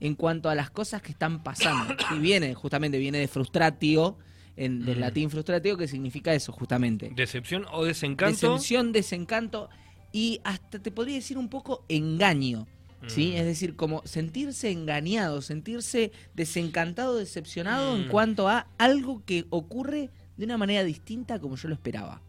[0.00, 1.94] en cuanto a las cosas que están pasando.
[2.16, 4.16] Y viene, justamente, viene de frustratio,
[4.56, 5.00] en, del Mm.
[5.00, 7.12] latín frustratio, que significa eso, justamente.
[7.14, 8.34] Decepción o desencanto.
[8.52, 9.68] Decepción, desencanto
[10.12, 12.66] y hasta te podría decir un poco engaño.
[13.06, 13.32] ¿Sí?
[13.34, 13.36] Mm.
[13.38, 18.10] Es decir, como sentirse engañado, sentirse desencantado, decepcionado en Mm.
[18.10, 22.20] cuanto a algo que ocurre de una manera distinta como yo lo esperaba.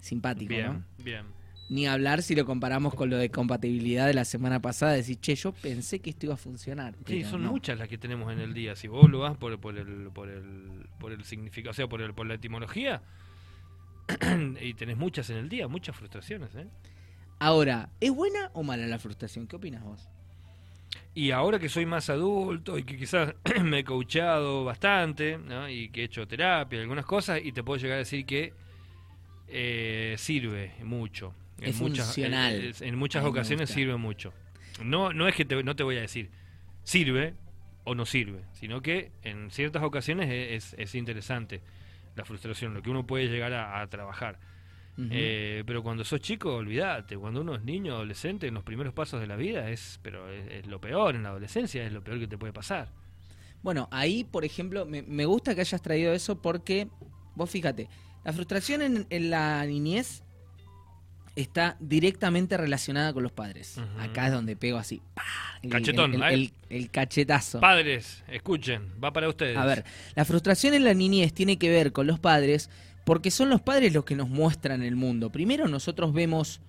[0.00, 0.84] Simpático, Bien, ¿no?
[1.02, 1.24] bien.
[1.74, 5.34] Ni hablar si lo comparamos con lo de compatibilidad de la semana pasada, decir, che,
[5.34, 6.94] yo pensé que esto iba a funcionar.
[7.04, 7.50] Sí, son no.
[7.50, 8.76] muchas las que tenemos en el día.
[8.76, 12.00] Si vos lo vas por, por el por el por el significado, o sea, por
[12.00, 13.02] el por la etimología,
[14.60, 16.68] y tenés muchas en el día, muchas frustraciones, ¿eh?
[17.40, 19.48] Ahora, ¿es buena o mala la frustración?
[19.48, 20.08] ¿Qué opinas vos?
[21.12, 23.34] Y ahora que soy más adulto y que quizás
[23.64, 25.68] me he coachado bastante, ¿no?
[25.68, 28.52] y que he hecho terapia y algunas cosas, y te puedo llegar a decir que
[29.48, 31.34] eh, sirve mucho.
[31.60, 32.54] Es muchas, funcional.
[32.54, 34.32] en- en muchas me ocasiones sirve mucho.
[34.82, 36.30] No, no es que te, no te voy a decir
[36.82, 37.34] sirve
[37.84, 41.60] o no sirve, sino que en ciertas ocasiones e, es, es interesante
[42.16, 44.38] la frustración, lo que uno puede llegar a, a trabajar.
[45.10, 47.16] Eh, pero cuando sos chico, olvídate.
[47.18, 50.46] Cuando uno es niño, adolescente, en los primeros pasos de la vida, es, pero es,
[50.52, 51.16] es lo peor.
[51.16, 52.92] En la adolescencia es lo peor que te puede pasar.
[53.62, 56.86] Bueno, ahí, por ejemplo, me, me gusta que hayas traído eso porque,
[57.34, 57.88] vos fíjate,
[58.24, 60.22] la frustración en, en la niñez
[61.36, 63.76] está directamente relacionada con los padres.
[63.98, 65.02] Acá es donde pego así.
[65.14, 65.22] ¡pah!
[65.62, 67.60] El, Cachetón, el, el- el cachetazo.
[67.60, 69.56] Padres, escuchen, va para ustedes.
[69.56, 72.70] A ver, la frustración en la niñez tiene que ver con los padres
[73.04, 75.30] porque son los padres los que nos muestran el mundo.
[75.30, 76.60] Primero nosotros vemos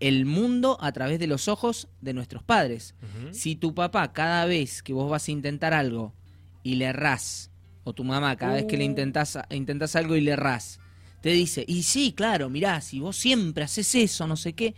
[0.00, 2.94] el mundo a través de los ojos de nuestros padres.
[3.32, 6.14] Si tu papá cada vez que vos vas a intentar algo
[6.62, 7.50] y le errás,
[7.82, 8.88] o tu mamá cada vez que le Uh.
[8.90, 10.80] intentás, intentás algo y le errás,
[11.24, 14.74] te dice, y sí, claro, mirá, si vos siempre haces eso, no sé qué,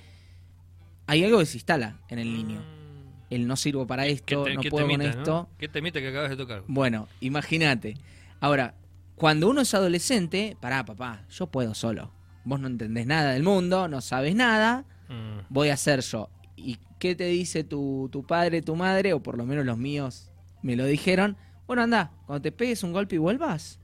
[1.09, 2.61] hay algo que se instala en el niño.
[2.61, 3.35] Mm.
[3.35, 5.25] El no sirvo para ¿Qué esto, te- no puedo con esto.
[5.33, 5.49] ¿no?
[5.59, 6.63] ¿Qué temita que acabas de tocar?
[6.69, 7.97] Bueno, imagínate.
[8.39, 8.77] Ahora,
[9.17, 12.13] cuando uno es adolescente, pará, papá, yo puedo solo.
[12.45, 15.47] Vos no entendés nada del mundo, no sabes nada, Mm.
[15.49, 16.31] voy a ser yo.
[16.55, 20.31] ¿Y qué te dice tu, tu padre, tu madre, o por lo menos los míos
[20.63, 21.37] me lo dijeron?
[21.67, 23.81] Bueno, anda, cuando te pegues un golpe y vuelvas,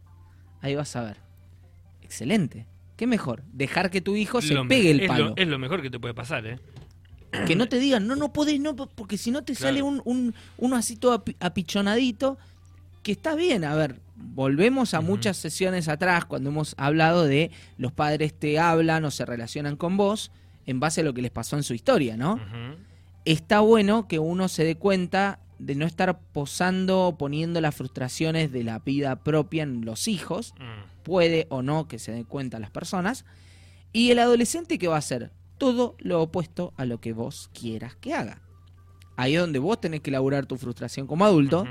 [0.60, 1.16] ahí vas a ver.
[2.12, 2.66] Excelente.
[2.96, 3.42] ¿Qué mejor?
[3.54, 5.28] Dejar que tu hijo se Lo pegue el es palo.
[5.30, 6.58] Lo, es lo mejor que te puede pasar, ¿eh?
[7.46, 9.68] Que no te digan, no, no podés, no, porque si no te Claro.
[9.70, 12.36] sale un, un, uno así todo api- apichonadito,
[13.02, 13.64] que está bien.
[13.64, 19.06] A ver, volvemos a muchas sesiones atrás cuando hemos hablado de los padres te hablan
[19.06, 20.30] o se relacionan con vos
[20.66, 22.38] en base a lo que les pasó en su historia, ¿no?
[23.24, 28.64] Está bueno que uno se dé cuenta de no estar posando, poniendo las frustraciones de
[28.64, 31.02] la vida propia en los hijos, Mm.
[31.04, 33.24] puede o no que se den cuenta las personas.
[33.92, 35.30] Y el adolescente, ¿qué va a hacer?
[35.58, 38.40] Todo lo opuesto a lo que vos quieras que haga.
[39.16, 41.64] Ahí es donde vos tenés que elaborar tu frustración como adulto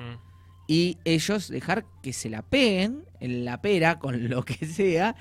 [0.68, 5.16] y ellos dejar que se la peguen en la pera con lo que sea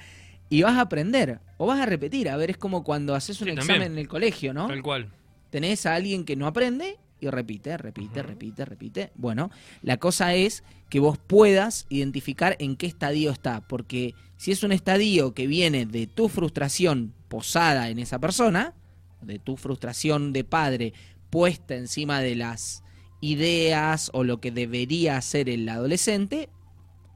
[0.48, 2.28] y vas a aprender o vas a repetir.
[2.28, 3.92] A ver, es como cuando haces un Sí, examen también.
[3.92, 4.68] en el colegio, ¿no?
[4.68, 5.10] Tal cual.
[5.50, 9.12] tenés a alguien que no aprende y repite, repite, repite, repite.
[9.14, 9.50] Bueno,
[9.82, 14.72] la cosa es que vos puedas identificar en qué estadio está, porque si es un
[14.72, 18.74] estadio que viene de tu frustración posada en esa persona,
[19.20, 20.94] de tu frustración de padre
[21.28, 22.82] puesta encima de las
[23.20, 26.48] ideas o lo que debería hacer el adolescente,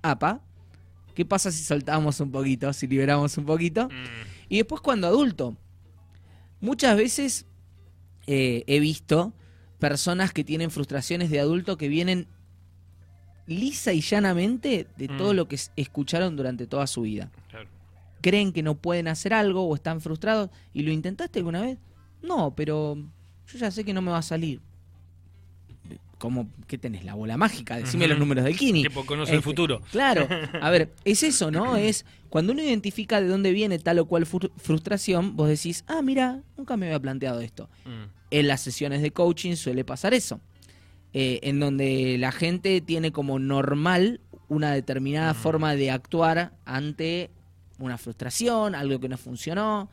[0.02, 0.42] apa,
[1.14, 3.88] ¿qué pasa si soltamos un poquito, si liberamos un poquito?
[3.88, 4.50] Mm.
[4.50, 5.56] Y después cuando adulto,
[6.60, 7.46] muchas veces
[8.26, 9.32] eh, he visto
[9.88, 12.26] personas que tienen frustraciones de adulto que vienen
[13.46, 15.36] lisa y llanamente de todo Mm.
[15.36, 17.30] lo que es- escucharon durante toda su vida.
[17.50, 17.68] Claro.
[18.22, 21.78] Creen que no pueden hacer algo o están frustrados y lo intentaste alguna vez.
[22.22, 24.62] No, pero yo ya sé que no me va a salir.
[26.18, 26.48] ¿Cómo?
[26.66, 27.04] ¿Qué tenés?
[27.04, 27.76] ¿La bola mágica?
[27.76, 28.82] Decime los números del Kini.
[28.82, 29.82] Tipo, conoce el Este, futuro.
[29.90, 30.26] Claro,
[30.60, 31.76] a ver, es eso, ¿no?
[31.76, 36.02] Es cuando uno identifica de dónde viene tal o cual fru- frustración, vos decís, ah,
[36.02, 37.68] mira, nunca me había planteado esto.
[37.84, 38.04] Mm.
[38.30, 40.40] En las sesiones de coaching suele pasar eso,
[41.12, 45.36] eh, en donde la gente tiene como normal una determinada Mm.
[45.36, 47.30] forma de actuar ante
[47.78, 49.90] una frustración, algo que no funcionó.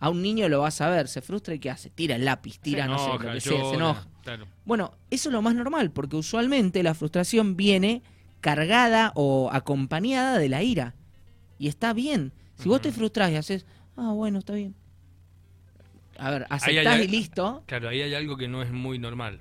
[0.00, 1.88] A un niño lo vas a ver, se frustra y ¿qué hace?
[1.90, 4.06] Tira el lápiz, tira, Se no sé, lo que sea, se enoja.
[4.22, 4.46] Claro.
[4.64, 8.02] Bueno, eso es lo más normal, porque usualmente la frustración viene
[8.40, 10.94] cargada o acompañada de la ira.
[11.58, 12.32] Y está bien.
[12.56, 13.66] Si vos te frustrás y haces,
[13.96, 14.74] ah, bueno, está bien.
[16.18, 17.64] A ver, aceptás hay- y listo.
[17.66, 19.40] Claro, ahí hay algo que no es muy normal.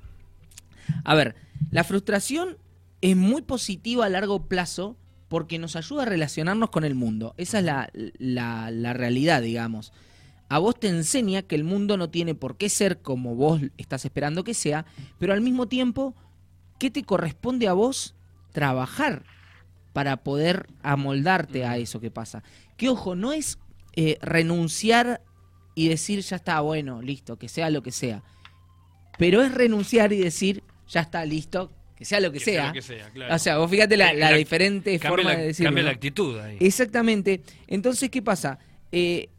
[1.03, 1.35] A ver,
[1.69, 2.57] la frustración
[3.01, 4.97] es muy positiva a largo plazo
[5.27, 7.33] porque nos ayuda a relacionarnos con el mundo.
[7.37, 9.93] Esa es la, la- la realidad, digamos.
[10.51, 14.03] A vos te enseña que el mundo no tiene por qué ser como vos estás
[14.03, 14.85] esperando que sea,
[15.17, 16.13] pero al mismo tiempo,
[16.77, 18.15] ¿qué te corresponde a vos
[18.51, 19.23] trabajar
[19.93, 22.43] para poder amoldarte a eso que pasa?
[22.75, 23.59] Que ojo, no es
[23.95, 25.21] eh, renunciar
[25.73, 28.21] y decir ya está, bueno, listo, que sea lo que sea.
[29.17, 32.73] Pero es renunciar y decir ya está, listo, que sea lo que, sea.
[33.31, 35.69] O sea, vos fíjate la, diferente forma de decirlo.
[35.69, 36.57] Cambia la actitud ahí.
[36.59, 37.41] Exactamente.
[37.67, 38.59] Entonces, ¿qué pasa?
[38.91, 39.29] Eh,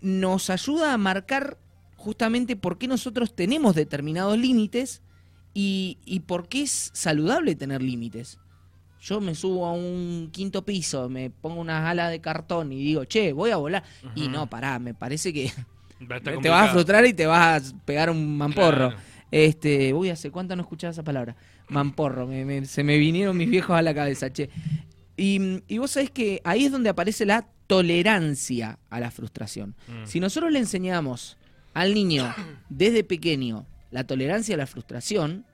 [0.00, 1.58] nos ayuda a marcar
[1.96, 5.02] justamente por qué nosotros tenemos determinados límites
[5.54, 8.38] y, y por qué es saludable tener límites.
[9.00, 13.04] Yo me subo a un quinto piso, me pongo unas alas de cartón y digo,
[13.04, 13.84] che, voy a volar.
[14.14, 15.52] Y no, pará, me parece que
[16.42, 18.92] te vas a frustrar y te vas a pegar un mamporro.
[19.30, 21.36] Este, uy, ¿hace cuánto no escuchaba esa palabra?
[21.68, 22.28] Mamporro,
[22.64, 24.48] se me vinieron mis viejos a la cabeza, che.
[25.18, 29.76] Y, y, vos sabés que ahí es donde aparece la tolerancia a la frustración.
[29.88, 30.06] Mm.
[30.06, 31.36] Si nosotros le enseñamos
[31.74, 32.34] al niño
[32.68, 35.44] desde pequeño la tolerancia a la frustración,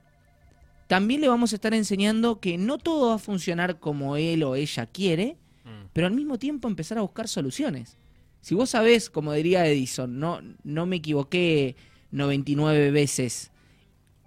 [0.87, 4.55] también le vamos a estar enseñando que no todo va a funcionar como él o
[4.55, 5.89] ella quiere, mm.
[5.93, 7.97] pero al mismo tiempo empezar a buscar soluciones.
[8.41, 11.75] Si vos sabés, como diría Edison, no, no me equivoqué
[12.11, 13.51] 99 veces,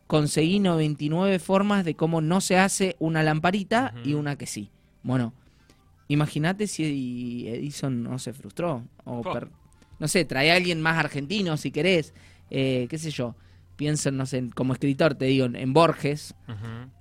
[0.09, 4.71] conseguí 99 formas de cómo no se hace una lamparita y una que sí.
[5.09, 5.33] Bueno,
[6.09, 8.85] imagínate si Edison no se frustró.
[9.07, 9.23] O
[9.99, 12.13] no sé, trae a alguien más argentino si querés,
[12.51, 13.35] eh, qué sé yo
[13.77, 16.35] pienso, no sé, como escritor, te digo, en Borges,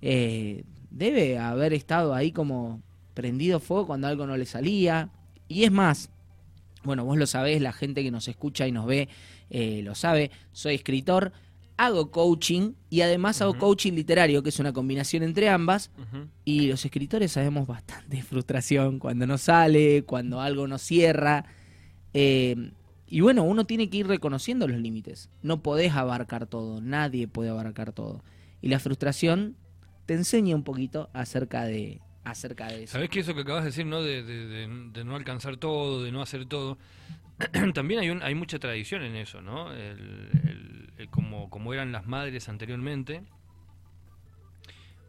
[0.02, 2.82] eh, debe haber estado ahí como
[3.14, 5.10] prendido fuego cuando algo no le salía.
[5.50, 6.10] Y es más,
[6.86, 9.10] bueno, vos lo sabés, la gente que nos escucha y nos ve
[9.50, 11.34] eh, lo sabe, soy escritor,
[11.78, 15.92] hago coaching y además hago coaching literario, que es una combinación entre ambas.
[16.44, 21.46] Y los escritores sabemos bastante frustración cuando no sale, cuando algo no cierra.
[22.14, 22.72] Eh,
[23.08, 25.30] y bueno, uno tiene que ir reconociendo los límites.
[25.42, 28.24] No podés abarcar todo, nadie puede abarcar todo.
[28.62, 29.56] Y la frustración
[30.06, 32.02] te enseña un poquito acerca de,
[32.32, 32.94] acerca de eso.
[32.94, 34.02] ¿Sabés que eso que acabas de decir, no?
[34.02, 36.78] De, no alcanzar todo, de no hacer todo.
[37.74, 39.70] También hay, un, hay mucha tradición en eso, ¿no?
[41.12, 43.24] como, como eran las madres anteriormente,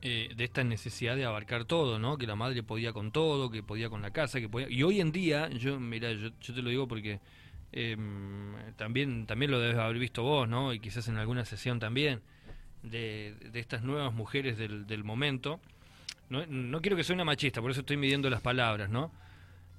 [0.00, 2.18] eh, de esta necesidad de abarcar todo, ¿no?
[2.18, 4.70] Que la madre podía con todo, que podía con la casa, que podía...
[4.70, 7.20] Y hoy en día, yo, mira, yo, yo te lo digo porque
[7.72, 7.96] eh,
[8.76, 10.72] también, también lo debes haber visto vos, ¿no?
[10.72, 12.20] Y quizás en alguna sesión también,
[12.84, 15.60] de, de estas nuevas mujeres del, del momento.
[16.30, 19.10] No, no, quiero que sea una machista, por eso estoy midiendo las palabras, ¿no?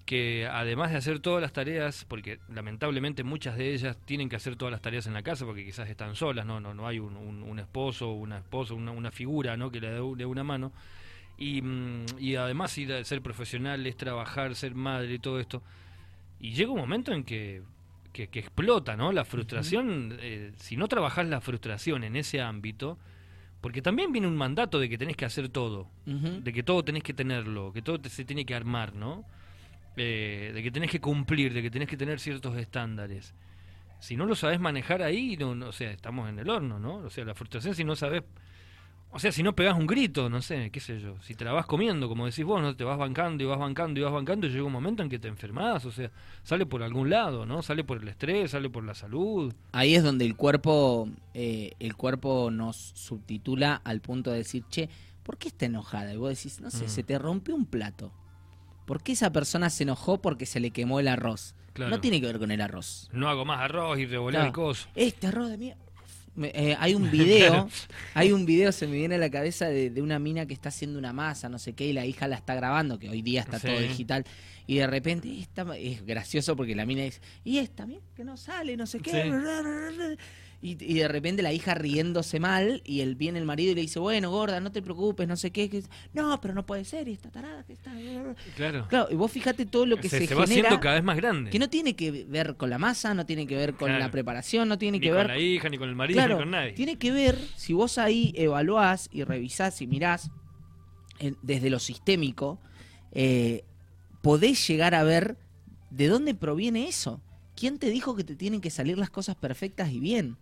[0.05, 4.55] Que además de hacer todas las tareas, porque lamentablemente muchas de ellas tienen que hacer
[4.55, 7.15] todas las tareas en la casa porque quizás están solas, no, no, no hay un,
[7.15, 9.69] un, esposo, una esposa, una, una, figura, ¿no?
[9.71, 10.71] Que le dé una mano.
[11.37, 15.61] Y, mm, y además ir a ser profesional es trabajar, ser madre y todo esto.
[16.39, 17.61] Y llega un momento en que
[18.11, 19.11] que, explota, ¿no?
[19.11, 22.97] La frustración, eh, si no trabajas la frustración en ese ámbito,
[23.61, 27.03] porque también viene un mandato de que tenés que hacer todo, de que todo tenés
[27.03, 29.25] que tenerlo, que todo se tiene que armar, ¿no?
[29.97, 33.33] Eh, de que tenés que cumplir, de que tenés que tener ciertos estándares.
[33.99, 36.95] Si no lo sabes manejar ahí, no, no, o sea, estamos en el horno, ¿no?
[36.97, 38.23] O sea, la frustración si no sabes
[39.11, 41.15] o sea, si no pegas un grito, no sé, qué sé yo.
[41.21, 43.99] Si te la vas comiendo, como decís vos, no te vas bancando y vas bancando
[43.99, 46.11] y vas bancando, y llega un momento en que te enfermas, o sea,
[46.43, 47.63] sale por algún lado, ¿no?
[47.63, 49.53] Sale por el estrés, sale por la salud.
[49.71, 54.89] Ahí es donde el cuerpo, eh, el cuerpo nos subtitula al punto de decir, che,
[55.23, 56.13] ¿por qué está enojada?
[56.13, 56.89] Y vos decís, no sé, mm.
[56.89, 58.11] se te rompió un plato.
[58.85, 61.55] ¿Por qué esa persona se enojó porque se le quemó el arroz?
[61.77, 63.09] No tiene que ver con el arroz.
[63.13, 64.89] No hago más arroz y revolver el coso.
[64.95, 65.88] Este arroz de mierda
[66.41, 67.67] eh, hay un video,
[68.13, 70.99] hay un video, se me viene a la cabeza de, una mina que está haciendo
[70.99, 73.59] una masa, no sé qué, y la hija la está grabando, que hoy día está
[73.59, 74.25] todo digital,
[74.67, 78.37] y de repente esta, es gracioso porque la mina dice, y esta, mira, que no
[78.37, 80.17] sale, no sé qué.
[80.61, 83.97] Y, de repente la hija riéndose mal y él viene el marido y le dice,
[83.99, 85.83] bueno, gorda, no te preocupes, no sé qué.
[86.13, 87.93] no, pero no puede ser, y está tarada, que está...
[88.57, 88.85] Claro.
[88.89, 91.15] Claro, y vos fíjate todo lo que se, se, se va haciendo cada vez más
[91.15, 91.49] grande.
[91.49, 94.67] Que no tiene que ver con la masa, no tiene que ver con la preparación,
[94.67, 95.27] no tiene que ver...
[95.27, 96.73] con la hija, ni con el marido, ni con nadie.
[96.73, 100.29] Tiene que ver, si vos ahí evaluás y revisás y mirás
[101.41, 102.59] desde lo sistémico,
[103.13, 103.63] eh,
[104.21, 105.37] podés llegar a ver
[105.89, 107.21] de dónde proviene eso.
[107.55, 110.37] ¿Quién te dijo que te tienen que salir las cosas perfectas y bien?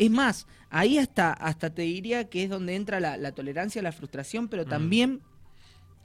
[0.00, 3.92] Es más, ahí hasta, hasta te diría que es donde entra la, tolerancia a la
[3.92, 4.68] frustración, pero mm.
[4.68, 5.20] también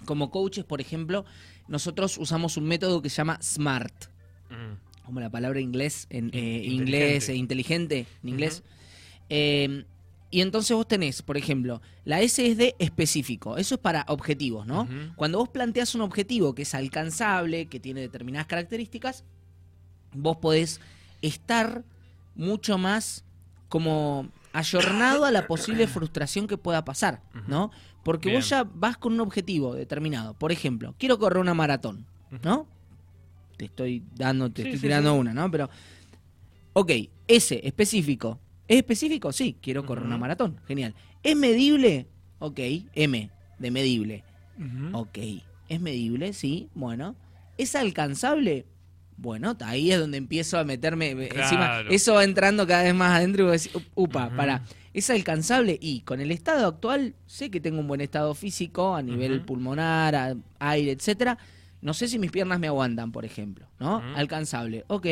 [0.04, 1.24] como coaches, por ejemplo,
[1.70, 4.08] nosotros usamos un método que se llama SMART.
[4.50, 5.06] Mm.
[5.06, 8.64] Como la palabra inglés, en eh, inglés e inteligente en inglés.
[9.30, 9.86] Em,
[10.30, 14.68] y entonces vos tenés, por ejemplo, la S es de específico, eso es para objetivos,
[14.68, 14.90] ¿no?
[15.16, 19.24] Cuando vos planteas un objetivo que es alcanzable, que tiene determinadas características,
[20.12, 20.82] vos podés
[21.22, 21.86] estar
[22.36, 23.24] mucho más
[23.76, 27.72] como ayornado a la posible frustración que pueda pasar, ¿no?
[28.06, 30.34] Porque vos ya vas con un objetivo determinado.
[30.34, 32.06] Por ejemplo, quiero correr una maratón,
[32.42, 32.70] ¿no?
[33.58, 35.52] Te estoy dando, te estoy tirando una, ¿no?
[35.52, 35.70] Pero,
[36.72, 36.90] ok,
[37.28, 38.40] ese específico.
[38.66, 39.34] ¿Es específico?
[39.34, 40.58] Sí, quiero correr una maratón.
[40.66, 40.96] Genial.
[41.22, 42.08] ¿Es medible?
[42.40, 42.62] Ok,
[42.94, 43.30] M,
[43.60, 44.24] de medible.
[44.94, 45.18] Ok,
[45.68, 46.32] ¿es medible?
[46.32, 47.18] Sí, bueno.
[47.58, 48.68] ¿Es alcanzable?
[49.18, 51.82] Bueno, ahí es donde empiezo a meterme eh, encima.
[51.90, 53.60] Eso va entrando cada vez más adentro y
[53.96, 54.64] upa, para.
[54.94, 55.78] ¿Es alcanzable?
[55.82, 60.38] Y con el estado actual, sé que tengo un buen estado físico a nivel pulmonar,
[60.60, 61.38] aire, etcétera.
[61.82, 64.02] No sé si mis piernas me aguantan, por ejemplo, ¿no?
[64.16, 64.86] Alcanzable.
[64.88, 65.06] Ok.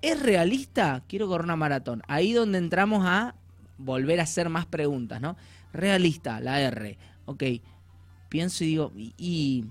[0.00, 1.02] ¿Es realista?
[1.06, 2.02] Quiero correr una maratón.
[2.08, 3.34] Ahí donde entramos a
[3.76, 5.36] volver a hacer más preguntas, ¿no?
[5.72, 6.96] Realista, la R.
[7.26, 7.44] Ok.
[8.28, 9.64] Pienso y digo, y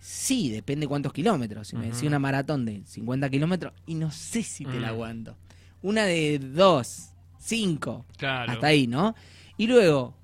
[0.00, 1.68] Sí, depende cuántos kilómetros.
[1.68, 4.94] Si me decía una maratón de 50 kilómetros, y no sé si te la mm.
[4.94, 5.36] aguanto.
[5.82, 8.06] Una de 2, 5.
[8.20, 9.14] Hasta ahí, ¿no?
[9.58, 10.16] Y luego,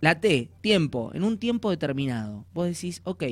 [0.00, 2.46] la T, tiempo, en un tiempo determinado.
[2.54, 3.24] Vos decís, ok,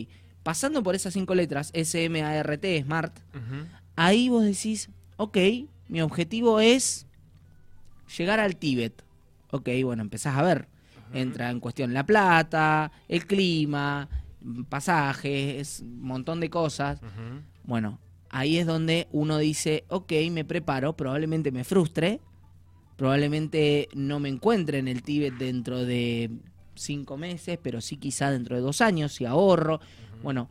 [0.42, 3.18] pasando por esas cinco letras, S, M, A, R, T, Smart,
[3.96, 5.38] ahí vos decís, ok,
[5.88, 7.06] mi objetivo es
[8.16, 9.04] llegar al Tíbet.
[9.50, 10.68] Ok, bueno, empezás a ver.
[11.14, 14.08] Entra en cuestión la plata, el clima,
[14.68, 17.00] pasajes, un montón de cosas.
[17.64, 17.98] Bueno,
[18.30, 22.20] ahí es donde uno dice, ok, me preparo, probablemente me frustre,
[22.96, 26.30] probablemente no me encuentre en el Tíbet dentro de
[26.74, 29.80] cinco meses, pero sí quizá dentro de dos años, si ahorro.
[30.22, 30.48] Bueno,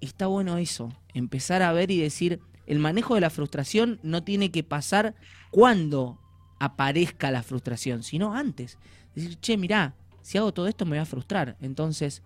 [0.00, 4.50] está bueno eso, empezar a ver y decir, el manejo de la frustración no tiene
[4.50, 5.14] que pasar
[5.50, 6.18] cuando
[6.58, 8.78] aparezca la frustración, sino antes.
[9.14, 11.56] Decir, che, mirá, si hago todo esto me voy a frustrar.
[11.60, 12.22] Entonces,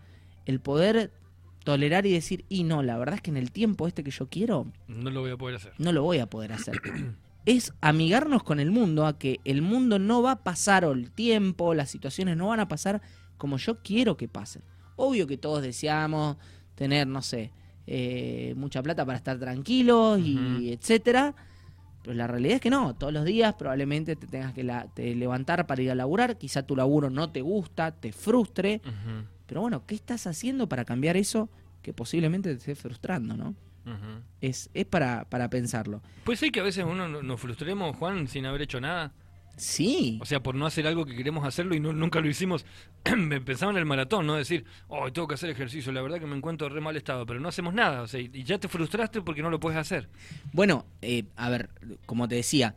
[0.46, 1.12] el poder
[1.64, 4.28] tolerar y decir, y no, la verdad es que en el tiempo este que yo
[4.28, 4.66] quiero...
[4.86, 5.72] No lo voy a poder hacer.
[5.78, 6.80] No lo voy a poder hacer.
[7.46, 11.10] es amigarnos con el mundo, a que el mundo no va a pasar, o el
[11.10, 13.02] tiempo, las situaciones no van a pasar
[13.36, 14.62] como yo quiero que pasen.
[14.96, 16.36] Obvio que todos deseamos
[16.74, 17.50] tener, no sé,
[17.86, 21.34] eh, mucha plata para estar tranquilos y etcétera.
[22.02, 24.62] Pero la realidad es que no, todos los días probablemente te tengas que
[25.14, 28.82] levantar para ir a laburar, quizá tu laburo no te gusta, te frustre,
[29.46, 31.48] pero bueno, ¿qué estás haciendo para cambiar eso
[31.82, 33.54] que posiblemente te esté frustrando, no?
[34.40, 36.00] Es, es para, para pensarlo.
[36.24, 39.12] Puede ser que a veces uno nos frustremos, Juan, sin haber hecho nada.
[39.56, 40.18] Sí.
[40.20, 42.64] O sea, por no hacer algo que queremos hacerlo y nunca lo hicimos.
[43.44, 44.34] Pensaba en el maratón, ¿no?
[44.34, 47.40] Decir, oh, tengo que hacer ejercicio, la verdad que me encuentro re mal estado, pero
[47.40, 48.02] no hacemos nada.
[48.02, 50.08] O sea, y ya te frustraste porque no lo puedes hacer.
[50.52, 51.70] Bueno, eh, a ver,
[52.06, 52.74] como te decía,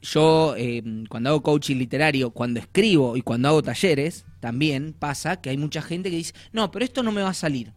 [0.00, 5.50] yo eh, cuando hago coaching literario, cuando escribo y cuando hago talleres, también pasa que
[5.50, 7.72] hay mucha gente que dice, no, pero esto no me va a salir.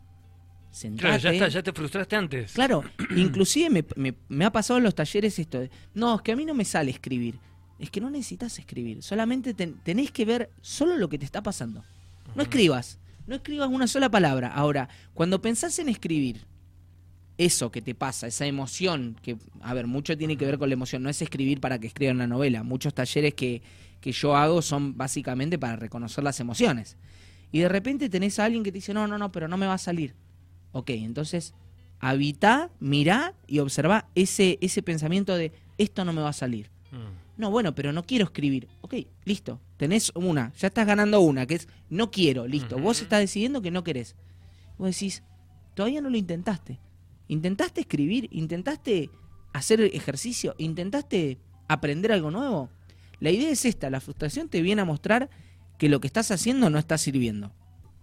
[0.98, 2.54] Claro, ya está, ya te frustraste antes.
[2.54, 2.84] Claro,
[3.16, 6.54] inclusive me, ha pasado en los talleres esto de, no, es que a mí no
[6.54, 7.40] me sale escribir.
[7.78, 11.84] Es que no necesitas escribir, solamente tenés que ver solo lo que te está pasando.
[12.36, 14.54] No escribas, no escribas una sola palabra.
[14.54, 16.46] Ahora, cuando pensás en escribir,
[17.46, 20.74] eso que te pasa, esa emoción, que, a ver, mucho tiene que ver con la
[20.74, 23.64] emoción, no es escribir para que escriban una novela, muchos talleres que,
[24.00, 26.98] que yo hago son básicamente para reconocer las emociones.
[27.52, 29.66] Y de repente tenés a alguien que te dice, no, no, no, pero no me
[29.66, 30.14] va a salir.
[30.72, 31.56] Ok, entonces
[32.00, 36.70] habita, mirá y observa ese, ese pensamiento de, esto no me va a salir.
[36.92, 37.42] Mm.
[37.42, 38.68] No, bueno, pero no quiero escribir.
[38.82, 38.94] Ok,
[39.26, 42.78] listo, tenés una, ya estás ganando una, que es, no quiero, listo.
[42.78, 44.16] Vos estás decidiendo que no querés.
[44.78, 45.24] Vos decís,
[45.74, 46.80] todavía no lo intentaste
[47.32, 48.28] ¿Intentaste escribir?
[48.32, 49.10] ¿Intentaste
[49.54, 50.54] hacer ejercicio?
[50.58, 51.38] ¿Intentaste
[51.70, 52.70] aprender algo nuevo?
[53.22, 55.30] La idea es esta, la frustración te viene a mostrar
[55.78, 57.54] que lo que estás haciendo no está sirviendo,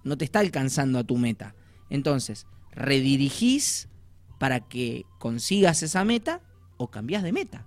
[0.02, 1.54] no te está alcanzando a tu meta.
[1.90, 3.90] Entonces, redirigís
[4.38, 6.40] para que consigas esa meta
[6.78, 7.66] o cambiás de meta.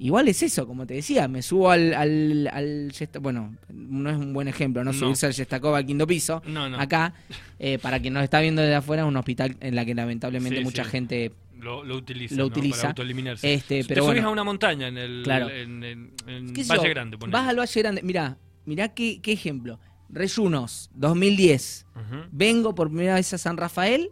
[0.00, 4.46] Igual es eso, como te decía, me subo al, al, bueno, no es un buen
[4.46, 6.40] ejemplo, no, subirse al Yestakov al quinto piso,
[6.78, 7.14] acá,
[7.58, 10.60] eh, para quien nos está viendo desde afuera, es un hospital en la que lamentablemente
[10.60, 12.94] mucha gente lo, utiliza, lo utiliza.
[12.94, 12.94] para
[13.42, 17.16] Este, pero te subís a una montaña en el Valle Grande.
[17.16, 19.80] Vas al Valle Grande, mirá, mirá qué, qué ejemplo.
[20.08, 21.86] Reyunos, 2010.
[22.30, 24.10] Vengo por primera vez a San Rafael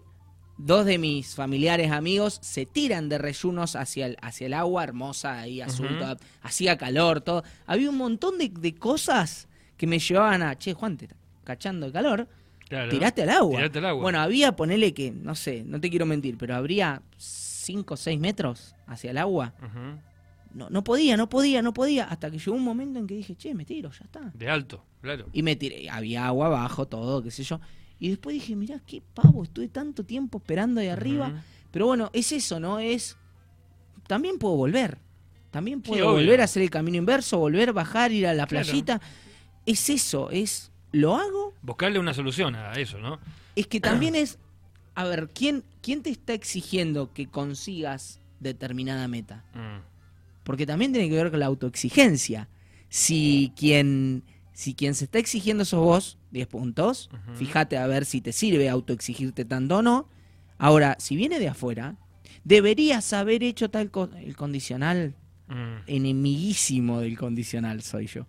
[0.59, 5.41] dos de mis familiares amigos se tiran de reyunos hacia el, hacia el agua, hermosa
[5.41, 5.89] ahí, azul,
[6.43, 7.45] hacía calor, todo.
[7.67, 11.09] Había un montón de, cosas que me llevaban a, che, Juan, te
[11.45, 12.29] cachando el calor,
[12.69, 13.61] tirate al agua.
[13.61, 14.03] al agua.
[14.03, 18.19] Bueno, había, ponele que, no sé, no te quiero mentir, pero habría 5 o 6
[18.19, 19.55] metros hacia el agua.
[20.53, 23.37] No, no podía, no podía, no podía, hasta que llegó un momento en que dije,
[23.37, 24.33] che, me tiro, ya está.
[24.33, 25.27] De alto, claro.
[25.35, 27.61] Y me tiré, había agua abajo, todo, qué sé yo.
[27.99, 31.43] Y después dije, mirá, qué pavo, estuve tanto tiempo esperando ahí arriba.
[31.71, 32.79] Pero bueno, es eso, ¿no?
[32.79, 33.17] Es.
[34.07, 34.99] También puedo volver.
[35.51, 36.17] también Sí, puedo obvio.
[36.25, 38.67] volver a hacer el camino inverso, volver, bajar, ir a la Claro.
[38.67, 39.01] playita.
[39.65, 41.55] Es eso, es, ¿lo hago?
[41.63, 43.19] Buscarle una solución a eso, ¿no?
[43.55, 44.39] Es que también es,
[44.95, 49.45] a ver, ¿quién, ¿quién te está exigiendo que consigas determinada meta?
[49.55, 49.81] Mm.
[50.45, 52.49] Porque también tiene que ver con la autoexigencia.
[52.91, 54.23] Si quien,
[54.53, 58.69] si quien se está exigiendo sos vos, 10 puntos, fíjate a ver si te sirve
[58.69, 60.09] autoexigirte tanto o no.
[60.59, 61.97] Ahora, si viene de afuera,
[62.45, 65.15] deberías haber hecho tal co- el condicional
[65.49, 65.83] Mm.
[65.87, 68.27] enemiguísimo del condicional soy yo.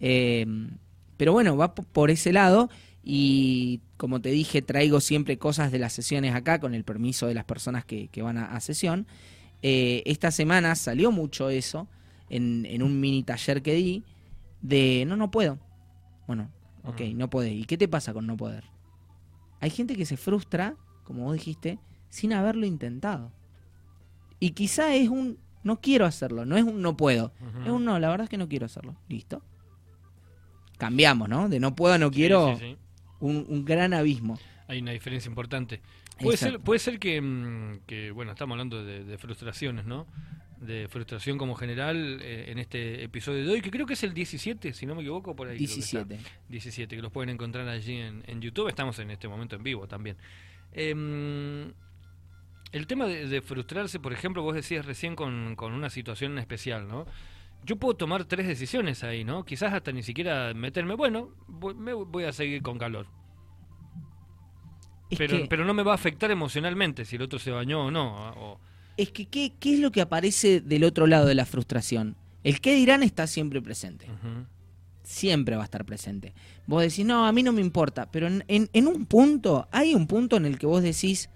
[0.00, 0.46] Eh,
[1.16, 2.70] pero bueno, va por ese lado
[3.02, 7.34] y como te dije, traigo siempre cosas de las sesiones acá con el permiso de
[7.34, 9.06] las personas que, que van a, a sesión.
[9.62, 11.88] Eh, esta semana salió mucho eso
[12.30, 14.02] en, en un mini taller que di
[14.62, 15.58] de no, no puedo.
[16.26, 16.50] Bueno,
[16.84, 17.16] ok, Ujú.
[17.16, 17.52] no podés.
[17.52, 18.64] ¿Y qué te pasa con no poder?
[19.60, 21.78] Hay gente que se frustra, como vos dijiste,
[22.10, 23.32] sin haberlo intentado.
[24.40, 27.32] Y quizá es un no quiero hacerlo, no es un no puedo.
[27.64, 28.94] Es un no, la verdad es que no quiero hacerlo.
[29.08, 29.42] Listo.
[30.78, 31.48] Cambiamos, ¿no?
[31.48, 32.76] De no puedo a no Sí, quiero, sí, sí.
[33.20, 34.38] Un, un gran abismo.
[34.68, 35.80] Hay una diferencia importante.
[36.20, 40.06] Puede ser, puede ser que, mm, que, bueno, estamos hablando de, de frustraciones, ¿no?
[40.60, 44.14] De frustración como general eh, en este episodio de hoy, que creo que es el
[44.14, 45.56] 17, si no me equivoco, por ahí.
[45.58, 46.04] creo que está.
[46.04, 46.30] 17.
[46.48, 48.68] 17, que los pueden encontrar allí en, en YouTube.
[48.68, 50.16] Estamos en este momento en vivo también.
[50.72, 51.72] Em,
[52.72, 56.88] el tema de, de frustrarse, por ejemplo, vos decías recién con, con una situación especial,
[56.88, 57.06] ¿no?
[57.64, 59.44] Yo puedo tomar tres decisiones ahí, ¿no?
[59.44, 63.06] Quizás hasta ni siquiera meterme, bueno, voy, me voy a seguir con calor.
[65.16, 67.90] Pero, que, pero no me va a afectar emocionalmente si el otro se bañó o
[67.90, 68.30] no.
[68.36, 68.60] o-
[68.96, 72.16] es que ¿qué, ¿qué es lo que aparece del otro lado de la frustración?
[72.42, 74.06] El qué dirán está siempre presente.
[75.02, 76.32] Siempre va a estar presente.
[76.66, 78.10] Vos decís, no, a mí no me importa.
[78.10, 81.28] Pero en, en- en un punto, hay un punto en el que vos decís,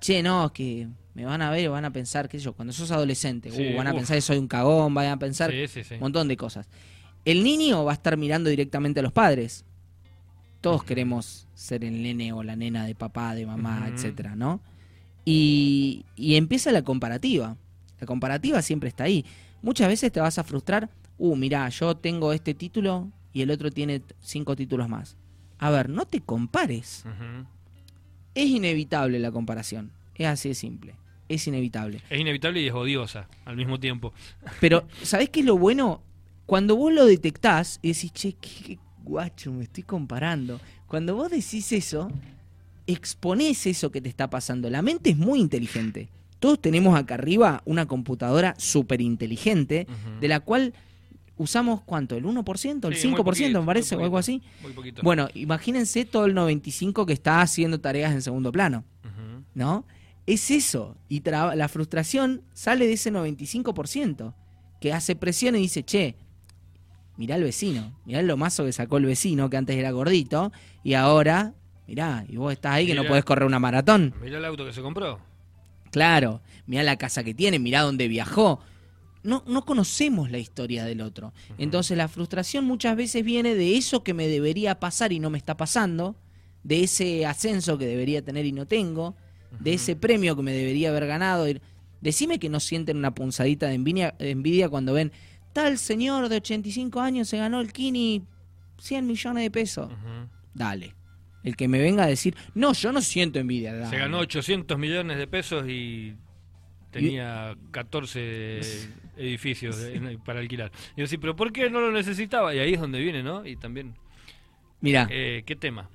[0.00, 2.74] che, no, que me van a ver y van a pensar, qué sé yo, cuando
[2.74, 3.96] sos adolescente, Sí, uh, van a uf.
[3.96, 5.94] pensar que soy un cagón, van a pensar Sí, sí, sí.
[5.94, 6.68] un montón de cosas.
[7.24, 9.64] El niño va a estar mirando directamente a los padres.
[10.60, 14.60] Todos queremos ser el nene o la nena de papá, de mamá, etcétera, ¿no?
[15.26, 17.56] Y, y empieza la comparativa.
[18.00, 19.26] La comparativa siempre está ahí.
[19.60, 20.88] Muchas veces te vas a frustrar.
[21.18, 25.16] Uh, mirá, yo tengo este título y el otro tiene cinco títulos más.
[25.58, 27.04] A ver, no te compares.
[28.34, 29.92] Es inevitable la comparación.
[30.14, 30.94] Es así de simple.
[31.28, 32.02] Es inevitable.
[32.08, 34.12] Es inevitable y es odiosa al mismo tiempo.
[34.60, 36.02] Pero, ¿sabés qué es lo bueno?
[36.46, 40.60] Cuando vos lo detectás y decís, che, qué, qué guacho, me estoy comparando.
[40.86, 42.10] Cuando vos decís eso,
[42.86, 44.70] exponés eso que te está pasando.
[44.70, 46.08] La mente es muy inteligente.
[46.38, 49.86] Todos tenemos acá arriba una computadora súper inteligente,
[50.20, 50.74] de la cual
[51.36, 52.16] usamos, ¿cuánto?
[52.16, 52.88] ¿El 1%?
[52.88, 53.96] ¿El Sí, muy 5% poquito, me parece?
[53.96, 54.42] ¿O algo así?
[54.62, 55.02] Muy poquito.
[55.02, 58.84] Bueno, imagínense todo el 95% que está haciendo tareas en segundo plano.
[59.54, 59.86] ¿no?
[60.26, 60.96] Es eso.
[61.08, 64.34] Y la frustración sale de ese 95%,
[64.80, 66.16] que hace presión y dice, che,
[67.16, 70.52] mirá al vecino, mirá lo mazo que sacó el vecino, que antes era gordito,
[70.84, 71.54] y ahora,
[71.86, 74.14] mirá, y vos estás ahí que no podés correr una maratón.
[74.22, 75.20] Mirá el auto que se compró.
[75.90, 78.60] Claro, mirá la casa que tiene, mirá dónde viajó.
[79.22, 81.32] No, no conocemos la historia del otro.
[81.58, 85.38] Entonces la frustración muchas veces viene de eso que me debería pasar y no me
[85.38, 86.16] está pasando,
[86.62, 89.16] de ese ascenso que debería tener y no tengo,
[89.60, 91.46] de ese premio que me debería haber ganado.
[92.00, 95.12] Decime que no sienten una punzadita de envidia, de envidia cuando ven,
[95.52, 98.24] tal señor de 85 años se ganó el Kini
[98.78, 99.90] 100 millones de pesos.
[100.54, 100.95] Dale.
[101.46, 103.86] El que me venga a decir, no, yo no siento envidia.
[103.88, 106.16] Se ganó 800 millones de pesos y
[106.90, 108.60] tenía 14
[109.16, 109.76] edificios
[110.24, 110.72] para alquilar.
[110.96, 112.52] Y yo sí, pero ¿por qué no lo necesitaba?
[112.52, 113.46] Y ahí es donde viene, ¿no?
[113.46, 113.94] Y también,
[114.80, 115.06] Mirá.
[115.08, 115.88] eh, ¿qué tema?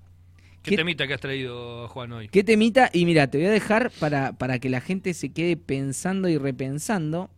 [0.63, 2.29] ¿Qué, ¿Qué- temita que has traído, Juan, hoy?
[2.29, 2.89] ¿Qué temita?
[2.93, 6.37] Y mira, te voy a dejar para, para que la gente se quede pensando y
[6.37, 7.29] repensando.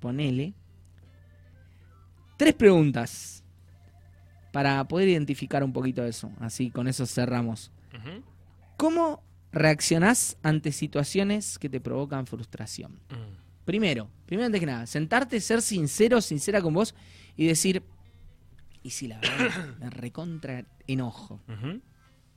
[0.00, 0.54] Ponele.
[2.38, 3.41] Tres preguntas.
[4.52, 6.30] Para poder identificar un poquito eso.
[6.38, 7.72] Así, con eso cerramos.
[8.76, 12.92] ¿Cómo reaccionás ante situaciones que te provocan frustración?
[13.10, 13.42] Mm.
[13.64, 16.94] Primero, primero antes que nada, sentarte, ser sincero, sincera con vos
[17.36, 17.82] y decir,
[18.82, 21.40] y si la verdad, me recontra enojo.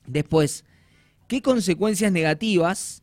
[0.05, 0.65] Después,
[1.27, 3.01] ¿qué consecuencias negativas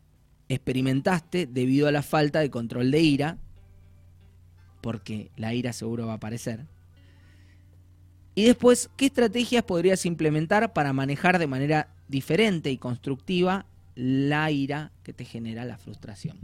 [0.48, 3.38] experimentaste debido a la falta de control de ira?
[4.81, 6.66] Porque la ira seguro va a aparecer.
[8.35, 14.90] Y después, ¿qué estrategias podrías implementar para manejar de manera diferente y constructiva la ira
[15.03, 16.38] que te genera la frustración?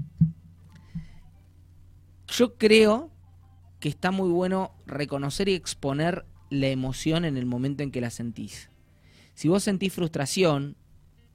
[2.28, 3.10] Yo creo
[3.80, 8.10] que está muy bueno reconocer y exponer la emoción en el momento en que la
[8.10, 8.68] sentís.
[9.34, 10.76] Si vos sentís frustración,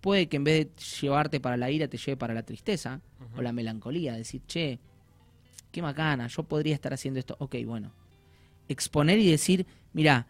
[0.01, 3.01] puede que en vez de llevarte para la ira te lleve para la tristeza
[3.35, 4.13] o la melancolía.
[4.13, 4.79] Decir, che,
[5.71, 7.35] qué macana, yo podría estar haciendo esto.
[7.39, 7.91] Ok, bueno.
[8.67, 10.27] Exponer y decir, mira,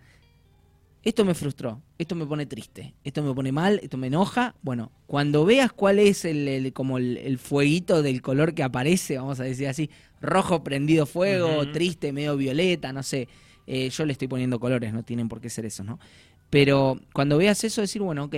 [1.04, 4.56] esto me frustró, esto me pone triste, esto me pone mal, esto me enoja.
[4.62, 9.44] Bueno, cuando veas cuál es el, como el, fueguito del color que aparece, vamos a
[9.44, 9.89] decir así,
[10.22, 13.28] rojo prendido fuego, triste, medio violeta, no sé.
[13.68, 16.00] Eh, yo le estoy poniendo colores, no tienen por qué ser eso, ¿no?
[16.50, 18.36] Pero cuando veas eso, decir, bueno, ok,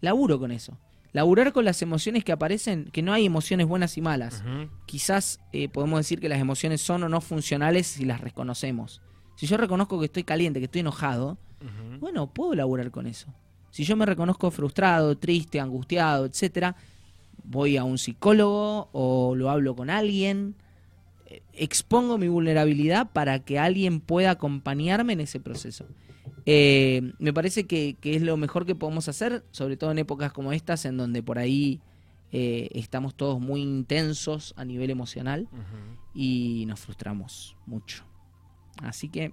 [0.00, 0.78] laburo con eso.
[1.12, 4.42] Laburar con las emociones que aparecen, que no hay emociones buenas y malas.
[4.86, 9.02] Quizás eh, podemos decir que las emociones son o no funcionales si las reconocemos.
[9.36, 11.38] Si yo reconozco que estoy caliente, que estoy enojado,
[12.00, 13.32] bueno, puedo laburar con eso.
[13.70, 16.76] Si yo me reconozco frustrado, triste, angustiado, etcétera,
[17.44, 20.54] voy a un psicólogo o lo hablo con alguien,
[21.26, 25.86] eh, expongo mi vulnerabilidad para que alguien pueda acompañarme en ese proceso.
[26.46, 30.52] Eh, me parece que, es lo mejor que podemos hacer, sobre todo en épocas como
[30.52, 31.80] estas, en donde por ahí
[32.32, 35.48] eh, estamos todos muy intensos a nivel emocional
[36.14, 38.04] y nos frustramos mucho.
[38.82, 39.32] Así que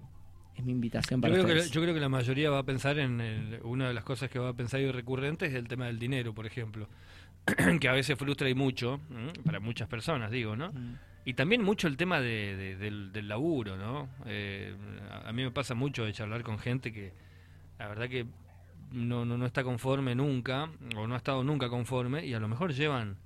[0.56, 3.00] es mi invitación para yo creo Que, yo creo que la mayoría va a pensar
[3.00, 6.00] en una de las cosas que va a pensar y recurrente es el tema del
[6.00, 6.88] dinero, por ejemplo,
[7.80, 9.00] que a veces frustra y mucho,
[9.46, 10.72] para muchas personas, digo, ¿no?
[10.72, 10.98] Mm.
[11.26, 14.10] Y también mucho el tema de, del, laburo, ¿no?
[14.26, 14.76] Eh,
[15.26, 17.14] a mí me pasa mucho de charlar con gente que
[17.80, 18.26] la verdad que
[18.92, 22.48] no, no, no está conforme nunca, o no ha estado nunca conforme, y a lo
[22.48, 23.18] mejor llevan,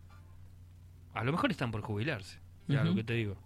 [1.13, 3.37] a lo mejor están por jubilarse, ya lo que te digo.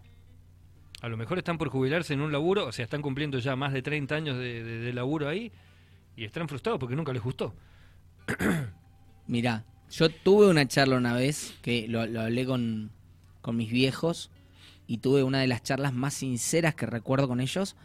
[1.01, 3.73] A lo mejor están por jubilarse en un laburo, o sea, están cumpliendo ya más
[3.73, 5.51] de 30 años de, de laburo ahí,
[6.15, 7.53] y están frustrados porque nunca les gustó.
[9.27, 12.91] Mirá, yo tuve una charla una vez que lo, lo hablé con,
[13.41, 14.31] con mis viejos
[14.87, 17.75] y tuve una de las charlas más sinceras que recuerdo con ellos.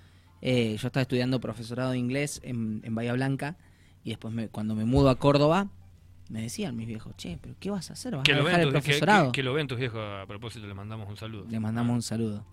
[0.43, 3.57] Eh, yo estaba estudiando profesorado de inglés en, Bahía Blanca
[4.05, 5.69] y después cuando me mudo a Córdoba
[6.29, 8.17] me decían mis viejos, che, pero ¿qué vas a hacer?
[8.17, 9.33] ¿Vas a dejar el profesorado?
[9.33, 11.47] Que, lo ven tus viejos, a propósito le mandamos un saludo.
[11.49, 12.45] Le mandamos un saludo.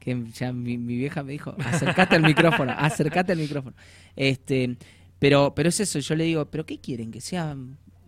[0.00, 3.76] Que ya mi, vieja me dijo, acercate al micrófono, acercate al micrófono.
[4.16, 4.76] Este,
[5.20, 7.12] pero, pero es eso, yo le digo, ¿pero qué quieren?
[7.12, 7.54] Que sea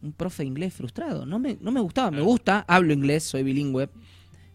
[0.02, 1.24] un profe de inglés frustrado.
[1.26, 3.88] No me, no me gustaba, me gusta, hablo inglés, soy bilingüe,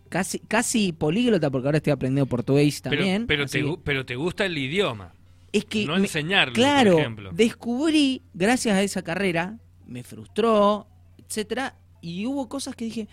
[0.10, 3.28] casi, casi políglota porque ahora estoy aprendiendo portugués también.
[3.28, 5.13] Pero, te, pero te gusta el idioma.
[5.52, 7.32] Es que no enseñarlo, claro, por ejemplo.
[7.34, 13.08] descubrí gracias a esa carrera, me frustró, etcétera, y hubo cosas que dije,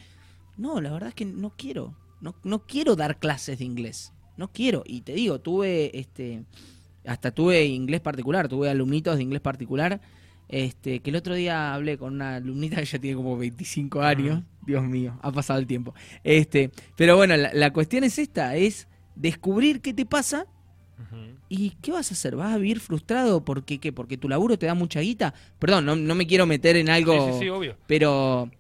[0.57, 4.49] no, la verdad es que no quiero, no, no quiero dar clases de inglés, no
[4.49, 4.83] quiero.
[4.87, 6.45] Y te digo, tuve este,
[7.07, 10.01] hasta tuve inglés particular, tuve alumnitos de inglés particular
[10.49, 14.43] este, que el otro día hablé con una alumnita que ya tiene como 25 años.
[14.67, 15.95] Dios mío, ha pasado el tiempo.
[16.23, 20.47] Este, pero bueno, la, cuestión es esta, es descubrir qué te pasa
[21.49, 22.37] ¿Y qué vas a hacer?
[22.37, 23.93] ¿Vas a vivir frustrado porque qué?
[23.93, 25.35] ¿Porque tu laburo te da mucha guita?
[25.59, 27.33] Perdón, no, no me quiero meter en algo.
[27.33, 27.77] Sí, sí, obvio.
[27.87, 28.51] Pero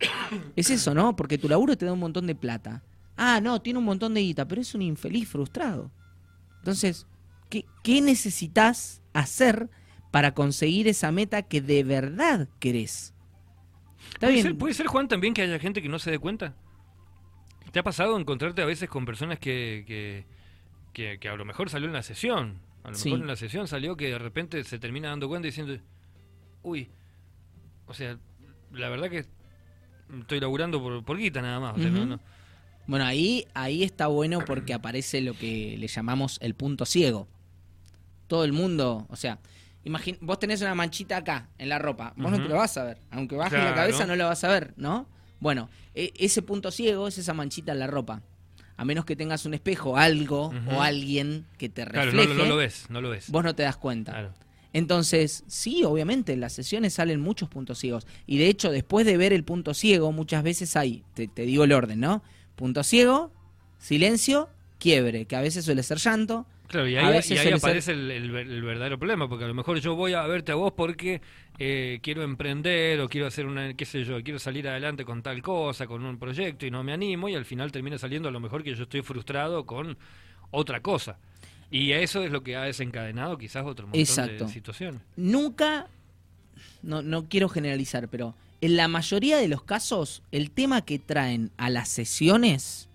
[0.57, 1.17] es eso, ¿no?
[1.17, 2.83] Porque tu laburo te da un montón de plata.
[3.17, 5.91] Ah, no, tiene un montón de guita, pero es un infeliz frustrado.
[6.59, 7.07] Entonces,
[7.49, 9.71] ¿qué, qué necesitas hacer
[10.15, 13.15] para conseguir esa meta que de verdad querés.
[14.21, 16.55] ¿Puede, Ser, ¿Puede ser, Juan, también que haya gente que no se dé cuenta?
[17.73, 20.25] ¿Te ha pasado encontrarte a veces con personas que,
[20.93, 22.61] que, que, a lo mejor salió en la sesión?
[22.85, 25.77] A lo mejor en la sesión salió que de repente se termina dando cuenta diciendo,
[26.63, 26.91] uy,
[27.87, 28.17] o sea,
[28.71, 29.27] la verdad que
[30.21, 31.77] estoy laburando por, por guita nada más.
[32.87, 37.29] Bueno, ahí, ahí está bueno porque aparece lo que le llamamos el punto ciego.
[38.27, 39.39] Todo el mundo, o sea,
[40.21, 42.13] vos tenés una manchita acá, en la ropa.
[42.17, 42.99] Vos no te lo vas a ver.
[43.11, 45.07] Aunque bajes la cabeza, no lo vas a ver, ¿no?
[45.41, 48.23] Bueno, e, ese punto ciego es esa manchita en la ropa.
[48.77, 52.27] A menos que tengas un espejo, algo o alguien que te refleje.
[52.27, 53.31] Claro, no, lo ves, no lo ves.
[53.31, 54.33] Vos no te das cuenta.
[54.73, 58.09] Entonces, sí, obviamente, en las sesiones salen muchos puntos ciegos.
[58.27, 61.63] Y de hecho, después de ver el punto ciego, muchas veces hay, te, te digo
[61.63, 62.25] el orden, ¿no?
[62.57, 63.33] Punto ciego,
[63.79, 68.31] silencio, quiebre, que a veces suele ser llanto, Claro, y ahí, aparece el,
[68.63, 71.21] verdadero problema, porque a lo mejor yo voy a verte a vos porque
[71.59, 75.43] eh, quiero emprender o quiero hacer una, qué sé yo, quiero salir adelante con tal
[75.43, 78.41] cosa, con un proyecto y no me animo y al final termina saliendo a lo
[78.41, 79.97] mejor que yo estoy frustrado con
[80.51, 81.19] otra cosa.
[81.71, 85.01] Y eso es lo que ha desencadenado quizás otro montón de situaciones.
[85.17, 85.89] Nunca,
[86.83, 88.35] no, no quiero generalizar, pero
[88.65, 92.89] en la mayoría de los casos el tema que traen a las sesiones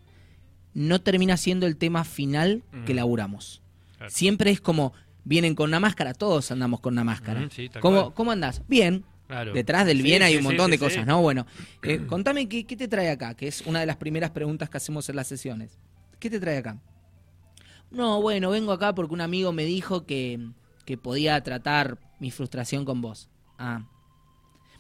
[0.73, 3.62] no termina siendo el tema final que laburamos.
[4.08, 4.93] Siempre es como,
[5.25, 7.47] vienen con una máscara, todos andamos con una máscara.
[7.82, 8.63] ¿Cómo, ¿Cómo, andás?
[8.67, 9.05] Bien.
[9.53, 11.21] Detrás del bien hay un montón de cosas, ¿no?
[11.21, 11.45] Bueno,
[11.84, 15.08] eh, contame qué, te trae acá, que es una de las primeras preguntas que hacemos
[15.10, 15.77] en las sesiones.
[16.17, 16.79] ¿Qué te trae acá?
[17.91, 20.49] No, bueno, vengo acá porque un amigo me dijo que,
[20.86, 23.29] que podía tratar mi frustración con vos.
[23.60, 23.84] Ah.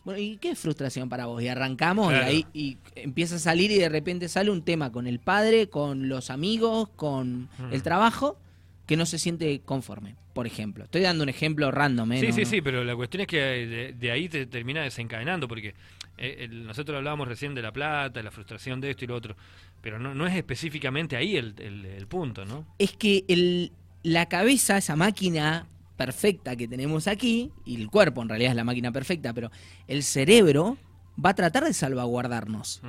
[0.09, 1.39] Bueno, ¿y qué frustración para vos?
[1.43, 2.25] Y arrancamos Claro.
[2.31, 5.69] y ahí y empieza a salir y de repente sale un tema con el padre,
[5.69, 8.39] con los amigos, con el trabajo,
[8.87, 10.85] que no se siente conforme, por ejemplo.
[10.85, 12.19] Estoy dando un ejemplo random, ¿eh?
[12.21, 14.81] Sí, No- sí, no- sí, pero la cuestión es que de, de ahí te termina
[14.81, 15.75] desencadenando, porque
[16.17, 19.35] eh, el- nosotros hablábamos recién de la plata, la frustración de esto y lo otro,
[19.81, 22.65] pero no, no es específicamente ahí el, el- el punto, ¿no?
[22.79, 25.67] Es que el, la cabeza, esa máquina
[26.03, 29.51] perfecta que tenemos aquí, y el cuerpo en realidad es la máquina perfecta, pero
[29.87, 30.77] el cerebro
[31.23, 32.81] va a tratar de salvaguardarnos.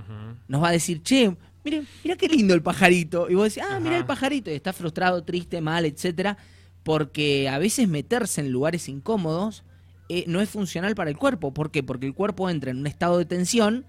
[0.49, 3.29] Nos va a decir, che, mire, mira qué lindo el pajarito.
[3.29, 4.49] Y vos decís, ah, mira el pajarito.
[4.51, 6.38] Y está frustrado, triste, mal, etcétera.
[6.85, 9.64] Porque a veces meterse en lugares incómodos
[10.09, 11.53] eh, no es funcional para el cuerpo.
[11.53, 11.83] ¿Por qué?
[11.83, 13.85] Porque el cuerpo entra en un estado de tensión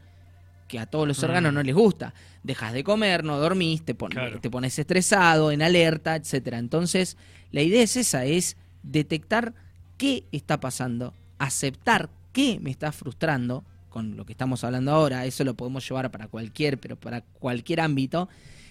[0.67, 1.55] que a todos los órganos Mm.
[1.55, 2.13] no les gusta.
[2.43, 4.39] Dejas de comer, no dormís, te, pon- Claro.
[4.39, 6.57] te pones estresado, en alerta, etcétera.
[6.60, 7.17] Entonces,
[7.51, 9.54] la idea es esa, es detectar
[9.98, 15.44] qué está pasando, aceptar qué me está frustrando con lo que estamos hablando ahora, eso
[15.44, 18.30] lo podemos llevar para cualquier, pero para cualquier ámbito.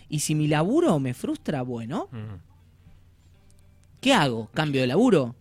[0.09, 2.41] Y si mi laburo me frustra, bueno, Ujú.
[4.01, 4.49] ¿qué hago?
[4.55, 5.37] ¿Cambio de laburo?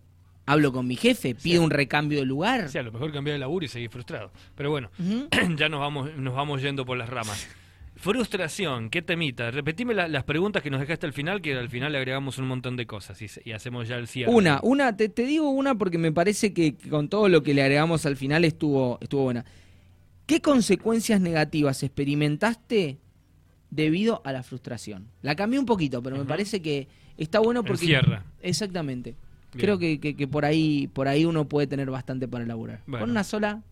[0.46, 1.34] ¿Hablo con mi jefe?
[1.34, 2.68] ¿Pido un recambio de lugar?
[2.68, 4.30] Sí, a lo mejor cambiar de laburo y seguir frustrado.
[4.54, 4.90] Pero bueno,
[5.56, 7.48] ya nos vamos, nos vamos yendo por las ramas.
[7.96, 9.50] Frustración, ¿qué temita?
[9.50, 12.46] Repetime la- las preguntas que nos dejaste al final, que al final le agregamos un
[12.48, 14.32] montón de cosas y, hacemos ya el cierre.
[14.32, 17.62] Una, una, te, te digo una porque me parece que, con todo lo que le
[17.62, 19.44] agregamos al final estuvo, estuvo buena.
[20.24, 22.98] ¿Qué consecuencias negativas experimentaste
[23.70, 25.08] debido a la frustración?
[25.20, 27.84] La cambié un poquito, pero me parece que está bueno porque...
[27.84, 28.24] Encierra.
[28.40, 29.10] Exactamente.
[29.52, 29.60] Bien.
[29.66, 32.80] Creo que, que- que por ahí por ahí uno puede tener bastante para elaborar.
[32.86, 33.02] Bueno.
[33.04, 33.62] Con una sola.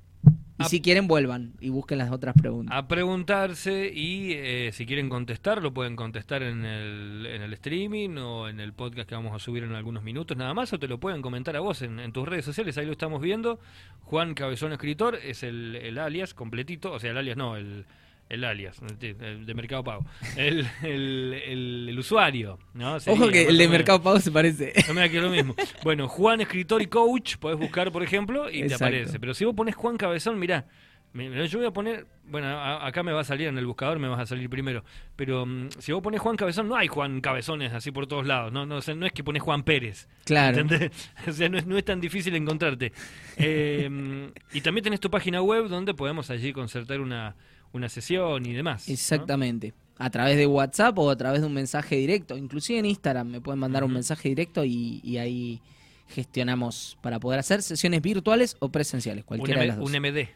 [0.59, 2.77] Y A- si quieren, vuelvan y busquen las otras preguntas.
[2.77, 8.17] A preguntarse y eh, si quieren contestar, lo pueden contestar en el, en el streaming
[8.19, 10.89] o en el podcast que vamos a subir en algunos minutos nada más, o te
[10.89, 13.61] lo pueden comentar a vos en, en tus redes sociales, ahí lo estamos viendo.
[14.03, 17.85] Juan Cabezón Escritor es el, el alias completito, o sea, el alias no, el,
[18.29, 20.05] el alias el, de Mercado Pago,
[20.37, 22.59] el, el, el- el usuario.
[22.75, 23.01] ¿no?
[23.01, 23.69] Sería Ojo que el de.
[23.69, 24.73] Mercado Pago se parece.
[24.87, 25.55] No me da que lo mismo.
[25.83, 28.79] Bueno, Juan Escritor y Coach, podés buscar, por ejemplo, y Exacto.
[28.79, 29.19] te aparece.
[29.21, 30.67] Pero si vos pones Juan Cabezón, mirá,
[31.15, 34.09] yo voy a poner, bueno, a- acá me va a salir en el buscador, me
[34.09, 34.85] vas a salir primero.
[35.17, 38.53] Pero mm, si vos pones Juan Cabezón, no hay Juan Cabezones así por todos lados.
[38.53, 40.07] No, no, o sea, no es que pones Juan Pérez.
[40.27, 40.59] Claro.
[40.59, 40.91] ¿entendés?
[41.27, 42.93] O sea, no es, no es tan difícil encontrarte.
[43.39, 47.35] Eh, y también tenés tu página web donde podemos allí concertar una,
[47.73, 48.87] una sesión y demás.
[48.89, 48.95] ¿no?
[48.95, 49.75] Exactamente.
[49.99, 52.37] A través de WhatsApp o a través de un mensaje directo.
[52.37, 55.61] Inclusive en Instagram me pueden mandar un mensaje directo y, y ahí
[56.07, 59.91] gestionamos para poder hacer sesiones virtuales o presenciales, Un, cualquiera de las dos.
[59.91, 60.29] un MD.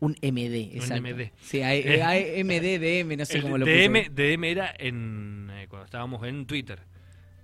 [0.00, 1.02] Un MD, exacto.
[1.02, 1.30] MD.
[1.42, 2.02] Sí, hay, Eh.
[2.02, 4.12] hay MD, DM, no sé El cómo lo DM, puso.
[4.14, 6.78] DM era en, eh, cuando estábamos en Twitter,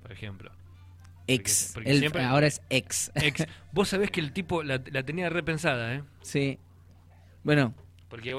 [0.03, 0.51] por ejemplo.
[1.27, 1.73] Ex.
[1.75, 3.11] porque El- siempre- ahora es ex.
[3.17, 3.45] Ex.
[3.73, 6.03] Vos sabés que el tipo la, la tenía repensada, ¿eh?
[6.23, 6.59] sí.
[7.45, 7.75] Bueno,
[8.09, 8.31] Porque